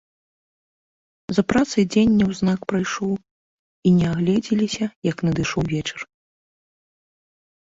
[1.37, 3.11] За працай дзень няўзнак прайшоў,
[3.91, 5.99] і не агледзеліся, як надышоў вечар.